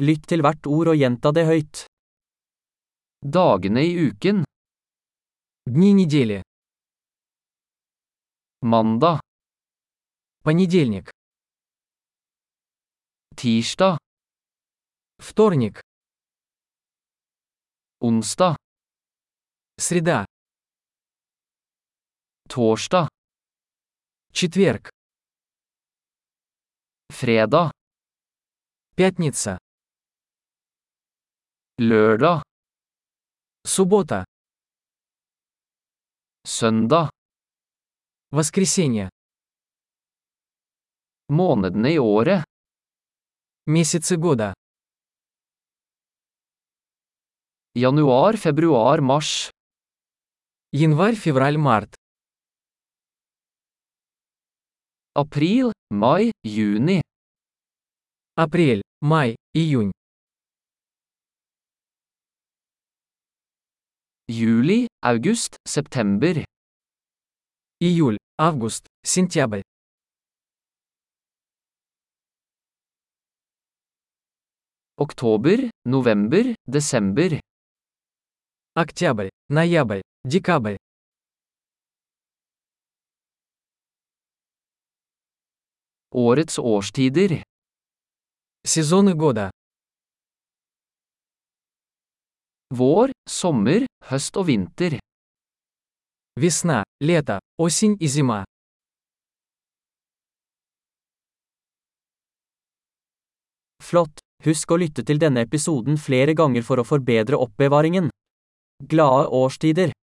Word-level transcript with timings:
Lytt 0.00 0.24
til 0.32 0.40
hvert 0.44 0.64
ord 0.66 0.88
og 0.92 0.96
gjenta 1.00 1.30
det 1.36 1.44
høyt. 1.48 1.82
Dagene 3.36 3.82
i 3.84 3.92
uken. 4.08 4.44
Дни 5.68 5.90
недели. 5.94 6.40
Mandag, 8.64 9.20
Понедельник. 10.44 11.08
tirsdag, 13.36 13.96
Вторник. 15.18 15.80
onsdag, 18.00 18.56
Среда. 19.80 20.24
torsdag, 22.48 23.08
Четверг. 24.32 24.88
fredag, 27.12 27.70
Пятница. 28.96 29.58
Lørdag, 31.80 32.42
Суббота. 33.66 34.24
søndag. 36.44 37.08
Воскресенье. 38.30 39.08
Månedene 41.28 41.94
i 41.94 41.98
året. 41.98 42.44
Месяцы 43.66 44.16
года. 44.16 44.54
Januar, 47.74 48.36
februar, 48.36 49.00
mars. 49.00 49.50
Январь, 50.72 51.16
февраль, 51.16 51.56
март. 51.56 51.96
April, 55.14 55.72
mai, 55.90 56.30
juni. 56.44 57.00
Апрель, 58.36 58.82
май, 59.00 59.36
июнь. 59.54 59.92
Juli, 64.30 64.86
august, 65.02 65.56
september. 65.66 66.44
Июль, 67.80 68.16
август, 68.38 68.86
сентябрь. 69.02 69.62
Oktober, 74.96 75.72
november, 75.84 76.54
desember. 76.64 77.40
Октябрь, 78.74 79.30
ноябрь, 79.48 80.02
декабрь. 80.24 80.76
Årets 86.14 86.56
årstider. 86.56 87.42
Сезоны 88.62 89.14
года. 89.14 89.50
Vår, 92.75 93.13
sommer, 93.29 93.85
høst 94.09 94.35
og 94.37 94.49
vinter. 94.49 94.97
Весна, 96.35 96.83
лето, 96.99 97.39
осень 97.57 97.95
и 97.99 98.07
зима. 98.07 98.43
Flott! 103.79 104.19
Husk 104.43 104.75
å 104.75 104.77
lytte 104.77 105.05
til 105.07 105.17
denne 105.21 105.45
episoden 105.47 105.95
flere 105.97 106.35
ganger 106.37 106.65
for 106.67 106.81
å 106.81 106.85
forbedre 106.85 107.39
oppbevaringen. 107.39 108.11
Glade 108.83 109.29
årstider! 109.31 109.95